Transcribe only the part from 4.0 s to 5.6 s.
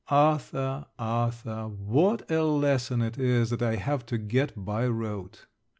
to get by rote!